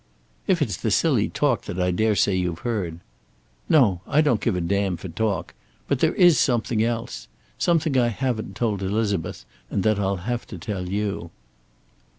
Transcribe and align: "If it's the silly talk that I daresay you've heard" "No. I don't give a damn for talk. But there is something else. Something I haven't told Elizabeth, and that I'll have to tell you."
"If 0.47 0.63
it's 0.63 0.77
the 0.77 0.89
silly 0.89 1.29
talk 1.29 1.65
that 1.65 1.79
I 1.79 1.91
daresay 1.91 2.33
you've 2.35 2.61
heard" 2.65 3.01
"No. 3.69 4.01
I 4.07 4.21
don't 4.21 4.41
give 4.41 4.55
a 4.55 4.59
damn 4.59 4.97
for 4.97 5.09
talk. 5.09 5.53
But 5.87 5.99
there 5.99 6.15
is 6.15 6.39
something 6.39 6.81
else. 6.81 7.27
Something 7.59 7.95
I 7.99 8.07
haven't 8.07 8.55
told 8.55 8.81
Elizabeth, 8.81 9.45
and 9.69 9.83
that 9.83 9.99
I'll 9.99 10.17
have 10.25 10.47
to 10.47 10.57
tell 10.57 10.89
you." 10.89 11.29